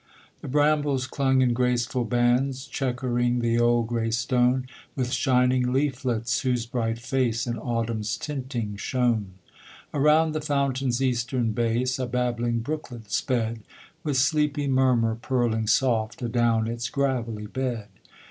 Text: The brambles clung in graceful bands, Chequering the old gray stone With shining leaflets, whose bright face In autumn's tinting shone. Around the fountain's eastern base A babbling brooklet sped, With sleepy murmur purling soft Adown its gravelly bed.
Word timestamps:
The 0.41 0.47
brambles 0.47 1.05
clung 1.05 1.43
in 1.43 1.53
graceful 1.53 2.05
bands, 2.05 2.65
Chequering 2.65 3.37
the 3.37 3.59
old 3.59 3.85
gray 3.85 4.09
stone 4.09 4.65
With 4.95 5.13
shining 5.13 5.71
leaflets, 5.71 6.39
whose 6.41 6.65
bright 6.65 6.97
face 6.97 7.45
In 7.45 7.55
autumn's 7.59 8.17
tinting 8.17 8.77
shone. 8.77 9.33
Around 9.93 10.31
the 10.31 10.41
fountain's 10.41 11.03
eastern 11.03 11.51
base 11.51 11.99
A 11.99 12.07
babbling 12.07 12.61
brooklet 12.61 13.11
sped, 13.11 13.61
With 14.03 14.17
sleepy 14.17 14.65
murmur 14.65 15.13
purling 15.21 15.67
soft 15.67 16.23
Adown 16.23 16.67
its 16.67 16.89
gravelly 16.89 17.45
bed. 17.45 17.89